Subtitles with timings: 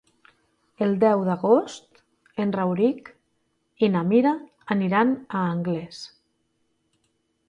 [0.85, 1.99] El deu d'agost
[2.45, 3.11] en Rauric
[3.85, 4.31] i na Mira
[4.77, 6.01] aniran a Anglès.